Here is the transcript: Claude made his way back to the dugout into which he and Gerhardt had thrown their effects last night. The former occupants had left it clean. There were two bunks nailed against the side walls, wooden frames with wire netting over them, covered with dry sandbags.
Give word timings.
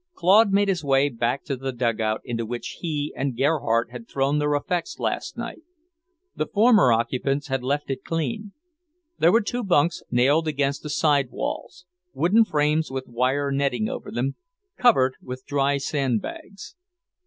Claude 0.15 0.51
made 0.51 0.67
his 0.67 0.83
way 0.83 1.09
back 1.09 1.43
to 1.43 1.55
the 1.55 1.71
dugout 1.71 2.21
into 2.25 2.43
which 2.43 2.77
he 2.79 3.13
and 3.15 3.37
Gerhardt 3.37 3.91
had 3.91 4.07
thrown 4.09 4.39
their 4.39 4.55
effects 4.55 4.97
last 4.97 5.37
night. 5.37 5.61
The 6.35 6.47
former 6.47 6.91
occupants 6.91 7.49
had 7.49 7.61
left 7.61 7.91
it 7.91 8.03
clean. 8.03 8.53
There 9.19 9.31
were 9.31 9.41
two 9.41 9.63
bunks 9.63 10.01
nailed 10.09 10.47
against 10.47 10.81
the 10.81 10.89
side 10.89 11.29
walls, 11.29 11.85
wooden 12.15 12.45
frames 12.45 12.89
with 12.89 13.05
wire 13.05 13.51
netting 13.51 13.89
over 13.89 14.09
them, 14.09 14.37
covered 14.75 15.17
with 15.21 15.45
dry 15.45 15.77
sandbags. 15.77 16.75